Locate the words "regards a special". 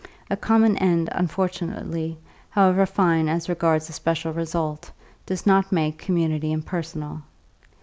3.47-4.33